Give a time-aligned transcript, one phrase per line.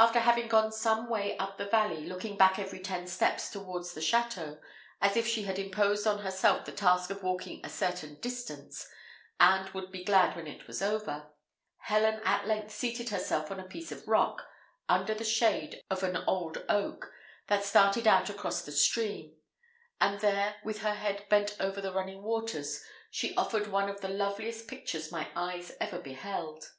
[0.00, 4.00] After having gone some way up the valley, looking back every ten steps towards the
[4.00, 4.58] château,
[5.00, 8.88] as if she had imposed on herself the task of walking a certain distance,
[9.38, 11.30] and would be glad when it was over,
[11.82, 14.44] Helen at length seated herself on a piece of rock,
[14.88, 17.12] under the shade of an old oak,
[17.46, 19.36] that started out across the stream;
[20.00, 24.08] and there, with her head bent over the running waters, she offered one of the
[24.08, 26.70] loveliest pictures my eyes ever beheld.